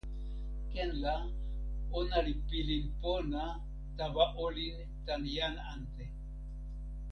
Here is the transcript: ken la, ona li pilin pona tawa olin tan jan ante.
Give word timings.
ken 0.71 0.91
la, 1.03 1.15
ona 1.99 2.17
li 2.25 2.33
pilin 2.47 2.85
pona 3.01 3.43
tawa 3.97 4.25
olin 4.45 4.77
tan 5.05 5.21
jan 5.35 5.55
ante. 5.73 6.05